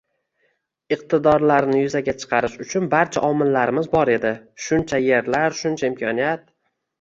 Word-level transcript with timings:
iqtidorlarni 0.95 1.81
yuzaga 1.81 2.15
chiqarish 2.23 2.55
uchun 2.65 2.87
barcha 2.95 3.23
omillarimiz 3.27 3.91
bor 3.93 4.13
edi– 4.15 4.33
shuncha 4.69 5.01
yerlar, 5.05 5.59
shuncha 5.61 5.93
imkoniyat. 5.93 6.51